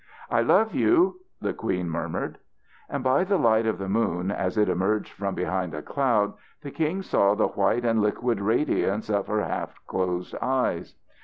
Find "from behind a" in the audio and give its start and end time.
5.13-5.83